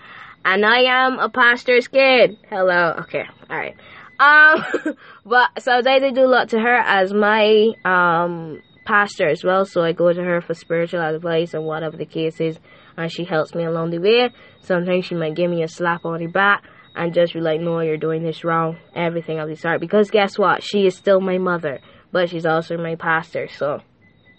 and 0.44 0.64
I 0.64 0.82
am 0.82 1.18
a 1.18 1.28
pastor's 1.28 1.88
kid. 1.88 2.36
Hello. 2.48 2.94
Okay. 3.00 3.24
All 3.48 3.56
right. 3.56 3.76
Um, 4.20 4.94
but 5.24 5.48
sometimes 5.58 6.04
I 6.04 6.10
do 6.10 6.26
look 6.26 6.50
to 6.50 6.60
her 6.60 6.76
as 6.76 7.12
my 7.12 7.72
um 7.84 8.62
pastor 8.84 9.28
as 9.28 9.42
well. 9.42 9.64
So 9.64 9.82
I 9.82 9.92
go 9.92 10.12
to 10.12 10.22
her 10.22 10.40
for 10.40 10.54
spiritual 10.54 11.00
advice 11.00 11.54
and 11.54 11.64
whatever 11.64 11.96
the 11.96 12.06
case 12.06 12.40
is 12.40 12.58
and 12.96 13.10
she 13.10 13.24
helps 13.24 13.54
me 13.54 13.64
along 13.64 13.90
the 13.90 13.98
way. 13.98 14.30
Sometimes 14.60 15.06
she 15.06 15.14
might 15.14 15.34
give 15.34 15.50
me 15.50 15.62
a 15.62 15.68
slap 15.68 16.04
on 16.04 16.20
the 16.20 16.26
back 16.26 16.64
and 16.94 17.14
just 17.14 17.32
be 17.32 17.40
like, 17.40 17.60
no, 17.60 17.80
you're 17.80 17.96
doing 17.96 18.22
this 18.22 18.44
wrong, 18.44 18.78
everything 18.94 19.38
of 19.38 19.48
the 19.48 19.56
sort. 19.56 19.80
Because 19.80 20.10
guess 20.10 20.38
what? 20.38 20.62
She 20.62 20.86
is 20.86 20.96
still 20.96 21.20
my 21.20 21.38
mother, 21.38 21.80
but 22.12 22.28
she's 22.28 22.46
also 22.46 22.76
my 22.76 22.96
pastor. 22.96 23.48
So, 23.48 23.80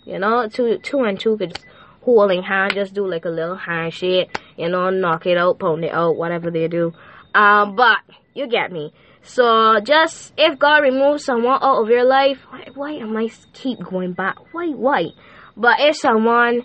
you 0.05 0.19
know, 0.19 0.47
two, 0.47 0.77
two 0.79 0.99
and 0.99 1.19
two 1.19 1.37
could 1.37 1.53
just 1.53 1.65
holding 2.01 2.43
hand, 2.43 2.73
just 2.73 2.93
do 2.93 3.07
like 3.07 3.25
a 3.25 3.29
little 3.29 3.55
handshake, 3.55 4.37
you 4.57 4.69
know, 4.69 4.89
knock 4.89 5.25
it 5.25 5.37
out, 5.37 5.59
pound 5.59 5.85
it 5.85 5.93
out, 5.93 6.17
whatever 6.17 6.51
they 6.51 6.67
do. 6.67 6.93
Um, 7.33 7.75
but 7.75 7.97
you 8.33 8.47
get 8.47 8.71
me. 8.71 8.93
So 9.23 9.79
just 9.83 10.33
if 10.37 10.57
God 10.57 10.77
removes 10.77 11.25
someone 11.25 11.59
out 11.61 11.83
of 11.83 11.89
your 11.89 12.05
life, 12.05 12.39
why, 12.49 12.67
why 12.73 12.91
am 12.93 13.15
I 13.15 13.29
keep 13.53 13.79
going 13.83 14.13
back? 14.13 14.37
Why, 14.51 14.69
why? 14.69 15.09
But 15.55 15.79
if 15.79 15.95
someone 15.95 16.63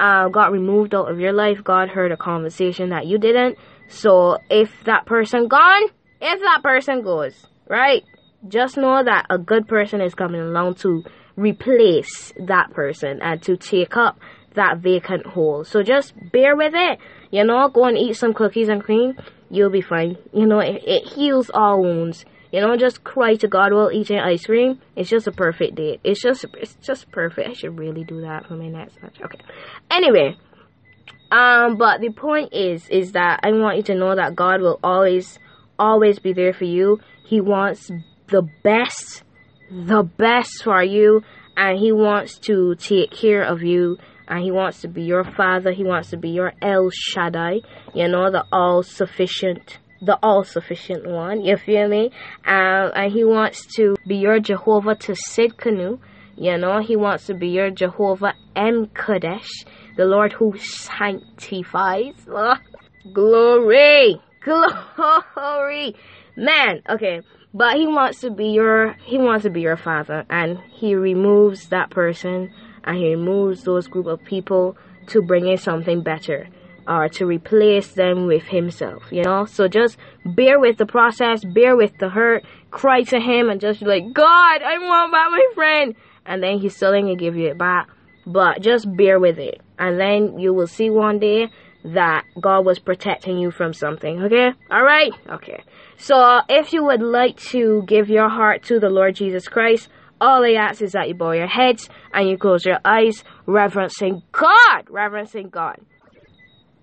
uh, 0.00 0.28
got 0.28 0.52
removed 0.52 0.94
out 0.94 1.10
of 1.10 1.20
your 1.20 1.32
life, 1.32 1.62
God 1.64 1.88
heard 1.88 2.12
a 2.12 2.16
conversation 2.16 2.90
that 2.90 3.06
you 3.06 3.18
didn't. 3.18 3.58
So 3.88 4.38
if 4.50 4.70
that 4.84 5.06
person 5.06 5.48
gone, 5.48 5.84
if 6.20 6.40
that 6.40 6.60
person 6.62 7.02
goes, 7.02 7.46
right, 7.68 8.04
just 8.46 8.76
know 8.76 9.02
that 9.02 9.26
a 9.30 9.38
good 9.38 9.66
person 9.66 10.00
is 10.00 10.14
coming 10.14 10.40
along 10.40 10.74
to 10.76 11.04
replace 11.36 12.32
that 12.38 12.72
person 12.72 13.20
and 13.22 13.42
to 13.42 13.56
take 13.56 13.96
up 13.96 14.18
that 14.54 14.78
vacant 14.78 15.26
hole. 15.26 15.64
So 15.64 15.82
just 15.82 16.14
bear 16.32 16.56
with 16.56 16.74
it. 16.74 16.98
You 17.30 17.44
know, 17.44 17.68
go 17.68 17.84
and 17.84 17.96
eat 17.96 18.14
some 18.14 18.34
cookies 18.34 18.68
and 18.68 18.82
cream. 18.82 19.14
You'll 19.50 19.70
be 19.70 19.80
fine. 19.80 20.16
You 20.32 20.46
know, 20.46 20.60
it, 20.60 20.82
it 20.86 21.04
heals 21.08 21.50
all 21.52 21.80
wounds. 21.82 22.24
You 22.52 22.60
know, 22.60 22.76
just 22.76 23.04
cry 23.04 23.34
to 23.36 23.48
God 23.48 23.72
while 23.72 23.92
eating 23.92 24.18
ice 24.18 24.46
cream. 24.46 24.80
It's 24.96 25.10
just 25.10 25.26
a 25.26 25.32
perfect 25.32 25.74
date. 25.74 26.00
It's 26.02 26.22
just 26.22 26.44
it's 26.54 26.74
just 26.76 27.10
perfect. 27.10 27.48
I 27.48 27.52
should 27.52 27.78
really 27.78 28.04
do 28.04 28.22
that 28.22 28.46
for 28.46 28.54
my 28.54 28.68
next 28.68 29.02
match. 29.02 29.18
Okay. 29.22 29.38
Anyway, 29.90 30.36
um, 31.30 31.76
but 31.76 32.00
the 32.00 32.10
point 32.10 32.54
is 32.54 32.88
is 32.88 33.12
that 33.12 33.40
I 33.42 33.52
want 33.52 33.76
you 33.76 33.82
to 33.84 33.94
know 33.94 34.14
that 34.14 34.34
God 34.34 34.60
will 34.60 34.80
always 34.82 35.38
always 35.78 36.18
be 36.18 36.32
there 36.32 36.54
for 36.54 36.64
you. 36.64 37.00
He 37.26 37.40
wants 37.40 37.90
the 38.28 38.48
best, 38.62 39.22
the 39.70 40.02
best 40.02 40.62
for 40.64 40.82
you, 40.82 41.22
and 41.56 41.78
he 41.78 41.92
wants 41.92 42.38
to 42.40 42.74
take 42.76 43.10
care 43.10 43.42
of 43.42 43.62
you 43.62 43.98
and 44.28 44.42
he 44.42 44.50
wants 44.50 44.82
to 44.82 44.88
be 44.88 45.02
your 45.02 45.24
father. 45.24 45.72
He 45.72 45.84
wants 45.84 46.10
to 46.10 46.16
be 46.16 46.30
your 46.30 46.52
El 46.62 46.90
Shaddai, 46.90 47.60
you 47.94 48.08
know, 48.08 48.30
the 48.30 48.44
all 48.52 48.82
sufficient 48.82 49.78
the 50.00 50.18
all 50.22 50.44
sufficient 50.44 51.06
one, 51.06 51.44
you 51.44 51.56
feel 51.56 51.88
me? 51.88 52.10
Um, 52.44 52.92
and 52.94 53.12
he 53.12 53.24
wants 53.24 53.66
to 53.76 53.96
be 54.06 54.16
your 54.16 54.40
Jehovah 54.40 54.94
Tsidkenu, 54.94 55.98
you 56.36 56.56
know, 56.56 56.80
he 56.80 56.94
wants 56.94 57.26
to 57.26 57.34
be 57.34 57.48
your 57.48 57.70
Jehovah 57.70 58.34
M'Kaddesh, 58.54 59.66
the 59.96 60.04
Lord 60.04 60.32
who 60.32 60.56
sanctifies. 60.56 62.14
glory! 63.12 64.20
Glory! 64.44 65.96
Man, 66.36 66.82
okay. 66.88 67.22
But 67.52 67.76
he 67.76 67.86
wants 67.86 68.20
to 68.20 68.30
be 68.30 68.48
your 68.48 68.92
he 69.04 69.18
wants 69.18 69.42
to 69.44 69.50
be 69.50 69.62
your 69.62 69.76
father 69.76 70.24
and 70.30 70.58
he 70.70 70.94
removes 70.94 71.68
that 71.68 71.90
person 71.90 72.52
and 72.84 72.96
he 72.96 73.14
removes 73.14 73.64
those 73.64 73.88
group 73.88 74.06
of 74.06 74.22
people 74.22 74.76
to 75.08 75.22
bring 75.22 75.48
in 75.48 75.56
something 75.56 76.02
better 76.02 76.48
or 76.88 77.08
to 77.10 77.26
replace 77.26 77.92
them 77.92 78.26
with 78.26 78.44
himself, 78.44 79.04
you 79.10 79.22
know? 79.22 79.44
So 79.44 79.68
just 79.68 79.98
bear 80.24 80.58
with 80.58 80.78
the 80.78 80.86
process, 80.86 81.44
bear 81.44 81.76
with 81.76 81.96
the 81.98 82.08
hurt, 82.08 82.44
cry 82.70 83.02
to 83.04 83.20
him 83.20 83.50
and 83.50 83.60
just 83.60 83.80
be 83.80 83.86
like, 83.86 84.12
God, 84.12 84.62
I 84.62 84.78
want 84.78 85.12
back 85.12 85.30
my 85.30 85.46
friend. 85.54 85.94
And 86.24 86.42
then 86.42 86.58
he's 86.58 86.74
still 86.74 86.92
gonna 86.92 87.14
give 87.14 87.36
you 87.36 87.48
it 87.48 87.58
back. 87.58 87.88
But 88.26 88.62
just 88.62 88.86
bear 88.96 89.20
with 89.20 89.38
it. 89.38 89.60
And 89.78 90.00
then 90.00 90.38
you 90.38 90.54
will 90.54 90.66
see 90.66 90.90
one 90.90 91.18
day 91.18 91.48
that 91.84 92.24
God 92.40 92.64
was 92.64 92.78
protecting 92.78 93.38
you 93.38 93.50
from 93.50 93.72
something, 93.72 94.22
okay? 94.24 94.52
Alright? 94.70 95.12
Okay. 95.28 95.62
So 95.98 96.40
if 96.48 96.72
you 96.72 96.84
would 96.84 97.02
like 97.02 97.36
to 97.50 97.84
give 97.86 98.08
your 98.08 98.28
heart 98.28 98.62
to 98.64 98.80
the 98.80 98.88
Lord 98.90 99.14
Jesus 99.14 99.46
Christ, 99.46 99.88
all 100.20 100.44
I 100.44 100.52
ask 100.52 100.82
is 100.82 100.92
that 100.92 101.08
you 101.08 101.14
bow 101.14 101.32
your 101.32 101.46
heads 101.46 101.88
and 102.12 102.28
you 102.28 102.36
close 102.36 102.64
your 102.64 102.80
eyes, 102.84 103.24
reverencing 103.46 104.22
God, 104.32 104.88
reverencing 104.90 105.48
God. 105.50 105.78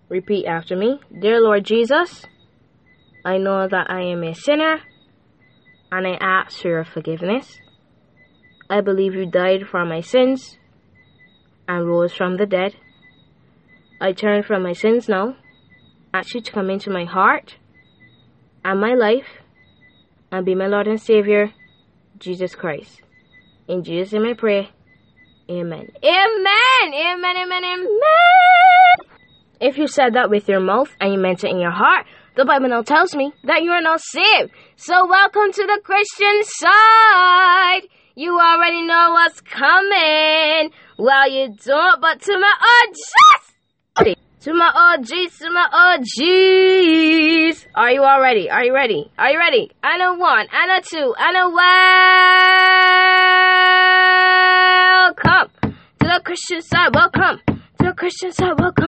Repeat 0.10 0.46
after 0.46 0.76
me. 0.76 1.00
Dear 1.20 1.42
Lord 1.42 1.66
Jesus, 1.66 2.26
I 3.24 3.38
know 3.38 3.68
that 3.68 3.90
I 3.90 4.02
am 4.04 4.24
a 4.24 4.34
sinner 4.34 4.82
and 5.92 6.08
I 6.08 6.18
ask 6.20 6.62
for 6.62 6.70
your 6.70 6.86
forgiveness. 6.86 7.60
I 8.70 8.82
believe 8.82 9.14
you 9.14 9.26
died 9.26 9.68
for 9.70 9.86
my 9.86 10.02
sins 10.02 10.58
and 11.68 11.88
rose 11.88 12.14
from 12.14 12.38
the 12.38 12.46
dead. 12.46 12.76
I 14.00 14.12
turn 14.12 14.44
from 14.44 14.64
my 14.64 14.74
sins 14.74 15.10
now. 15.10 15.38
Ask 16.14 16.34
you 16.36 16.42
to 16.42 16.52
come 16.52 16.70
into 16.70 16.90
my 16.90 17.06
heart 17.06 17.56
and 18.64 18.80
my 18.80 18.94
life 18.94 19.28
and 20.32 20.46
be 20.46 20.56
my 20.56 20.68
Lord 20.68 20.88
and 20.88 21.02
Savior, 21.02 21.52
Jesus 22.20 22.56
Christ. 22.56 23.02
In 23.68 23.84
Jesus' 23.84 24.14
name 24.14 24.26
I 24.26 24.34
pray. 24.34 24.70
Amen. 25.50 25.92
Amen. 26.04 26.94
Amen. 26.94 27.38
Amen. 27.38 27.64
Amen. 27.64 28.65
If 29.62 29.78
you 29.78 29.88
said 29.88 30.14
that 30.16 30.30
with 30.30 30.50
your 30.50 30.60
mouth 30.60 30.90
and 31.00 31.14
you 31.14 31.20
meant 31.20 31.44
it 31.46 31.50
in 31.52 31.60
your 31.60 31.72
heart, 31.72 32.06
the 32.36 32.44
Bible 32.44 32.68
now 32.68 32.82
tells 32.82 33.16
me 33.16 33.32
that 33.46 33.64
you 33.64 33.72
are 33.72 33.82
not 33.82 34.02
saved. 34.02 34.52
So 34.76 35.08
welcome 35.08 35.54
to 35.54 35.66
the 35.66 35.80
Christian 35.82 36.44
side. 36.44 37.84
You 38.16 38.38
already 38.38 38.82
know 38.82 39.12
what's 39.12 39.40
coming. 39.42 40.72
Well, 40.98 41.32
you 41.32 41.56
don't, 41.64 42.02
but 42.02 42.22
to 42.22 42.38
my 42.38 42.54
OGs, 42.84 44.20
to 44.42 44.54
my 44.54 44.72
OGs, 44.98 45.40
to 45.40 45.50
my 45.52 45.68
OGs. 45.72 47.66
Are 47.76 47.92
you 47.92 48.04
all 48.04 48.20
ready? 48.22 48.50
Are 48.50 48.66
you 48.66 48.74
ready? 48.74 49.10
Are 49.18 49.32
you 49.32 49.40
ready? 49.40 49.72
Know 49.84 50.16
one, 50.16 50.48
know 50.52 50.80
two, 50.84 51.16
I 51.18 51.32
know 51.32 51.50
welcome 55.16 55.50
to 56.02 56.08
the 56.08 56.22
Christian 56.26 56.62
side. 56.62 56.94
Welcome 56.94 57.40
to 57.48 57.86
the 57.86 57.94
Christian 57.94 58.34
side. 58.34 58.60
Welcome 58.60 58.88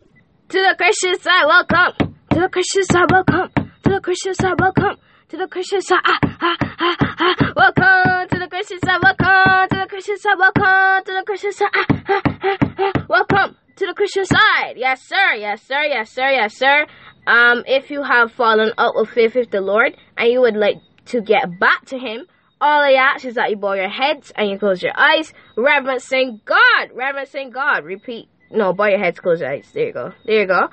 to 0.50 0.60
the 0.60 0.76
Christian 0.78 1.20
side. 1.20 1.46
Welcome 1.46 2.16
to 2.32 2.40
the 2.40 2.48
Christian 2.48 2.84
side. 2.84 3.12
Welcome 3.12 3.50
to 3.84 3.90
the 3.90 4.00
Christian 4.00 4.34
side. 4.34 4.54
Welcome 4.58 4.96
to 5.28 5.38
the 5.38 5.48
Christian 5.48 5.82
side. 5.82 6.00
Ah, 6.06 6.20
ah, 6.24 6.58
ah, 6.80 6.96
ah. 7.20 7.54
Welcome 7.54 8.30
to 8.30 8.40
the 8.40 8.48
Christian 8.48 8.80
side. 8.80 9.00
Welcome 9.04 9.68
to 9.70 9.76
the 9.76 9.88
Christian 9.90 10.18
side. 10.18 10.38
Welcome 10.40 11.04
to 11.04 11.14
the 11.14 11.24
Christian 11.26 11.52
side. 11.52 11.70
Ah, 11.76 11.86
ah, 12.08 12.22
ah, 12.44 12.58
ah. 12.80 13.06
Welcome 13.10 13.58
to 13.76 13.88
the 13.88 13.94
Christian 13.94 14.24
side. 14.24 14.76
Yes, 14.78 15.02
sir. 15.02 15.34
Yes, 15.36 15.64
sir. 15.64 15.84
Yes, 15.84 16.12
sir. 16.12 16.30
Yes, 16.30 16.56
sir. 16.56 16.86
Um, 17.28 17.64
if 17.68 17.92
you 17.92 18.04
have 18.04 18.32
fallen 18.32 18.72
out 18.78 18.96
of 18.96 19.10
faith 19.10 19.36
with 19.36 19.52
the 19.52 19.60
Lord 19.60 19.98
and 20.16 20.32
you 20.32 20.40
would 20.40 20.56
like 20.56 20.78
to 21.08 21.20
get 21.20 21.60
back 21.60 21.84
to 21.88 21.98
Him, 21.98 22.26
all 22.62 22.82
I 22.82 22.94
ask 22.94 23.26
is 23.26 23.36
that 23.36 23.50
you 23.50 23.58
bow 23.58 23.74
your 23.74 23.90
heads 23.90 24.32
and 24.34 24.50
you 24.50 24.58
close 24.58 24.82
your 24.82 24.98
eyes, 24.98 25.34
reverencing 25.58 26.40
God. 26.46 26.92
Reverencing 26.96 27.50
God. 27.50 27.84
Repeat. 27.84 28.30
No, 28.50 28.74
bow 28.74 28.86
your 28.86 29.00
heads, 29.00 29.20
close 29.20 29.42
your 29.42 29.52
eyes. 29.52 29.70
There 29.74 29.88
you 29.88 29.94
go. 29.94 30.14
There 30.26 30.42
you 30.42 30.48
go. 30.48 30.70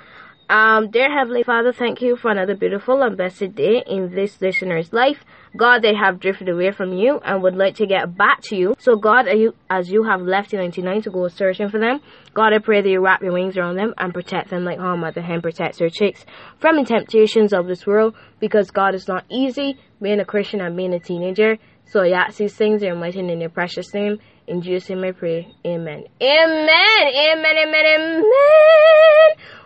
Um, 0.48 0.90
dear 0.90 1.10
Heavenly 1.10 1.42
Father, 1.42 1.72
thank 1.72 2.02
you 2.02 2.16
for 2.16 2.30
another 2.30 2.54
beautiful 2.54 3.02
and 3.02 3.16
blessed 3.16 3.54
day 3.54 3.82
in 3.86 4.14
this 4.14 4.42
listener's 4.42 4.92
life. 4.92 5.24
God, 5.56 5.80
they 5.80 5.94
have 5.94 6.20
drifted 6.20 6.50
away 6.50 6.70
from 6.70 6.92
you 6.92 7.18
and 7.24 7.42
would 7.42 7.56
like 7.56 7.76
to 7.76 7.86
get 7.86 8.14
back 8.14 8.42
to 8.42 8.56
you. 8.56 8.74
So 8.78 8.96
God, 8.96 9.26
you, 9.26 9.54
as 9.70 9.90
you 9.90 10.02
have 10.04 10.20
left 10.20 10.50
the 10.50 10.58
99 10.58 11.02
to 11.02 11.10
go 11.10 11.28
searching 11.28 11.70
for 11.70 11.80
them, 11.80 12.00
God, 12.34 12.52
I 12.52 12.58
pray 12.58 12.82
that 12.82 12.88
you 12.88 13.02
wrap 13.02 13.22
your 13.22 13.32
wings 13.32 13.56
around 13.56 13.76
them 13.76 13.94
and 13.96 14.12
protect 14.12 14.50
them 14.50 14.64
like 14.64 14.78
how 14.78 14.94
mother 14.96 15.22
hen 15.22 15.40
protects 15.40 15.78
her 15.78 15.88
chicks 15.88 16.26
from 16.58 16.76
the 16.76 16.84
temptations 16.84 17.54
of 17.54 17.66
this 17.66 17.86
world 17.86 18.14
because 18.38 18.70
God 18.70 18.94
is 18.94 19.08
not 19.08 19.24
easy 19.30 19.78
being 20.02 20.20
a 20.20 20.24
Christian 20.26 20.60
and 20.60 20.76
being 20.76 20.92
a 20.92 21.00
teenager. 21.00 21.56
So 21.86 22.02
ask 22.12 22.38
these 22.38 22.54
things 22.54 22.82
mighty 22.82 23.20
and 23.20 23.30
in 23.30 23.40
your 23.40 23.50
precious 23.50 23.92
name. 23.94 24.18
In 24.46 24.60
Jesus' 24.62 24.90
name 24.90 25.04
I 25.04 25.12
pray. 25.12 25.48
Amen. 25.66 26.04
Amen. 26.20 27.06
Amen. 27.30 27.56
Amen. 27.66 27.86
Amen. 27.86 28.24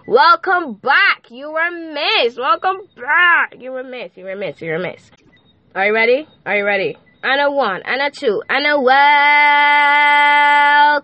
Welcome 0.06 0.74
back. 0.74 1.30
You 1.30 1.52
were 1.52 1.70
missed. 1.70 2.38
Welcome 2.38 2.86
back. 2.96 3.54
You 3.60 3.72
were 3.72 3.84
missed. 3.84 4.16
You 4.16 4.24
were 4.24 4.36
missed. 4.36 4.62
You 4.62 4.72
were 4.72 4.78
missed. 4.78 5.12
Are 5.74 5.86
you 5.86 5.94
ready? 5.94 6.26
Are 6.46 6.56
you 6.56 6.64
ready? 6.64 6.96
And 7.22 7.40
a 7.40 7.50
one, 7.50 7.82
and 7.84 8.00
a 8.00 8.10
two, 8.10 8.40
and 8.48 8.64
a 8.64 8.80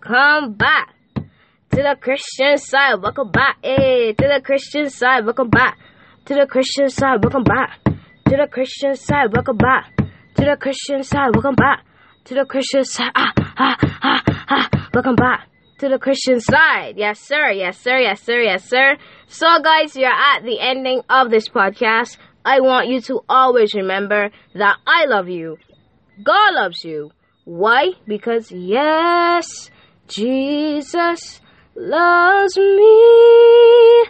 welcome 0.07 0.55
back 0.55 0.95
to 1.17 1.83
the 1.83 1.97
Christian 2.01 2.57
side. 2.57 3.03
Welcome 3.03 3.31
back. 3.33 3.59
Hey, 3.63 4.13
to 4.13 4.29
the 4.29 4.41
Christian 4.41 4.89
side. 4.91 5.25
Welcome 5.25 5.51
back 5.51 5.77
to 6.27 6.35
the 6.35 6.47
Christian 6.47 6.89
side. 6.89 7.23
Welcome 7.23 7.43
back 7.43 7.81
to 7.85 8.37
the 8.37 8.47
Christian 8.51 8.95
side. 8.95 9.33
Welcome 9.33 9.57
back 9.57 9.94
to 10.35 10.45
the 10.45 10.57
Christian 10.61 11.03
side. 11.03 11.31
Welcome 11.35 11.55
back 11.55 11.85
to 12.25 12.35
the 12.35 12.45
Christian 12.45 12.85
side. 12.85 13.13
Ah, 13.15 13.33
ah, 13.57 13.77
ah, 14.03 14.23
ah. 14.49 14.89
Welcome 14.93 15.15
back 15.17 15.49
to 15.79 15.89
the 15.89 15.99
Christian 15.99 16.41
side. 16.41 16.95
Yes, 16.97 17.21
sir. 17.21 17.51
Yes, 17.51 17.79
sir. 17.79 17.99
Yes, 17.99 18.21
sir. 18.21 18.41
Yes, 18.41 18.69
sir. 18.69 18.97
So, 19.29 19.47
guys, 19.63 19.97
you're 19.97 20.11
at 20.11 20.43
the 20.45 20.59
ending 20.61 21.03
of 21.09 21.31
this 21.31 21.49
podcast. 21.49 22.17
I 22.45 22.61
want 22.61 22.89
you 22.89 23.01
to 23.03 23.21
always 23.29 23.75
remember 23.75 24.31
that 24.55 24.77
I 24.87 25.07
love 25.07 25.29
you. 25.29 25.59
God 26.23 26.55
loves 26.55 26.85
you. 26.85 27.11
Why? 27.45 27.93
Because, 28.07 28.51
yes, 28.51 29.71
Jesus 30.09 31.41
loves 31.77 32.57
me. 32.57 34.05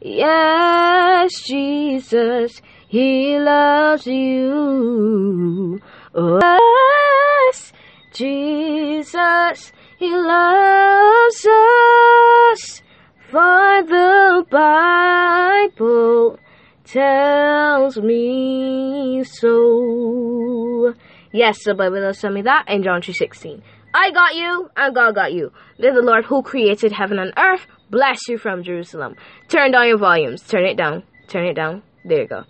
Yes, 0.00 1.30
Jesus, 1.42 2.62
He 2.88 3.38
loves 3.38 4.06
you. 4.06 5.78
Oh, 6.14 7.48
yes, 7.52 7.72
Jesus, 8.14 9.72
He 9.98 10.10
loves 10.10 11.46
us. 11.46 12.82
For 13.30 13.82
the 13.82 14.46
Bible 14.50 16.38
tells 16.84 17.98
me 17.98 19.22
so. 19.22 20.94
Yes, 21.30 21.62
the 21.64 21.74
Bible 21.74 22.00
does 22.00 22.18
tell 22.18 22.32
me 22.32 22.40
that 22.40 22.64
in 22.68 22.82
John 22.82 23.02
3.16. 23.02 23.60
I 23.92 24.10
got 24.12 24.34
you, 24.34 24.70
and 24.74 24.94
God 24.94 25.14
got 25.14 25.34
you. 25.34 25.52
May 25.78 25.90
the 25.90 26.00
Lord 26.00 26.24
who 26.24 26.42
created 26.42 26.92
heaven 26.92 27.18
and 27.18 27.34
earth 27.36 27.66
bless 27.90 28.26
you 28.28 28.38
from 28.38 28.62
Jerusalem. 28.62 29.14
Turn 29.48 29.72
down 29.72 29.88
your 29.88 29.98
volumes. 29.98 30.40
Turn 30.40 30.64
it 30.64 30.78
down. 30.78 31.02
Turn 31.26 31.44
it 31.44 31.54
down. 31.54 31.82
There 32.06 32.22
you 32.22 32.28
go. 32.28 32.44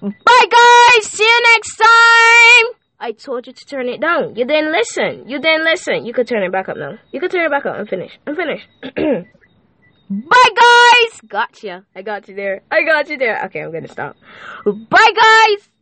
Bye, 0.00 0.46
guys! 0.50 1.06
See 1.06 1.24
you 1.24 1.42
next 1.54 1.76
time! 1.76 2.80
I 3.00 3.12
told 3.12 3.46
you 3.46 3.52
to 3.52 3.64
turn 3.66 3.88
it 3.88 4.00
down. 4.00 4.34
You 4.36 4.44
didn't 4.46 4.72
listen. 4.72 5.28
You 5.28 5.40
didn't 5.40 5.64
listen. 5.64 6.06
You 6.06 6.12
could 6.12 6.26
turn 6.28 6.42
it 6.42 6.52
back 6.52 6.68
up 6.68 6.76
now. 6.76 6.98
You 7.12 7.20
could 7.20 7.30
turn 7.30 7.44
it 7.44 7.50
back 7.50 7.66
up. 7.66 7.76
I'm 7.76 7.86
finished. 7.86 8.18
I'm 8.26 8.36
finished. 8.36 8.66
Bye, 10.10 10.50
guys! 10.54 11.20
Gotcha. 11.28 11.84
I 11.94 12.02
got 12.02 12.28
you 12.28 12.34
there. 12.34 12.62
I 12.70 12.82
got 12.84 13.08
you 13.08 13.16
there. 13.16 13.44
Okay, 13.46 13.60
I'm 13.60 13.72
gonna 13.72 13.88
stop. 13.88 14.16
Bye, 14.64 15.12
guys! 15.14 15.73